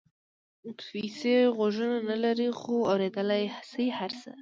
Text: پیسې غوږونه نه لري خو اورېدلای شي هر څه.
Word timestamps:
پیسې 0.87 1.35
غوږونه 1.55 1.97
نه 2.09 2.15
لري 2.23 2.49
خو 2.59 2.75
اورېدلای 2.91 3.43
شي 3.69 3.85
هر 3.99 4.11
څه. 4.21 4.31